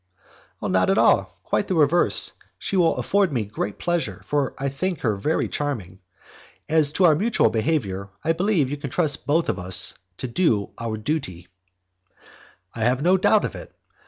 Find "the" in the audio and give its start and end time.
1.67-1.75